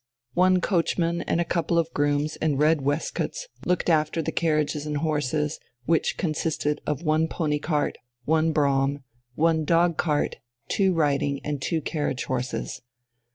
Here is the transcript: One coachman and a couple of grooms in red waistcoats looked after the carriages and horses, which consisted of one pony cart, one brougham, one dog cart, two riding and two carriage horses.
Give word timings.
One 0.33 0.61
coachman 0.61 1.21
and 1.21 1.39
a 1.39 1.45
couple 1.45 1.77
of 1.77 1.93
grooms 1.93 2.35
in 2.37 2.57
red 2.57 2.81
waistcoats 2.81 3.47
looked 3.67 3.87
after 3.87 4.23
the 4.23 4.31
carriages 4.31 4.87
and 4.87 4.97
horses, 4.97 5.59
which 5.85 6.17
consisted 6.17 6.81
of 6.87 7.03
one 7.03 7.27
pony 7.27 7.59
cart, 7.59 7.99
one 8.25 8.51
brougham, 8.51 9.03
one 9.35 9.63
dog 9.63 9.97
cart, 9.97 10.37
two 10.69 10.95
riding 10.95 11.39
and 11.45 11.61
two 11.61 11.81
carriage 11.81 12.23
horses. 12.23 12.81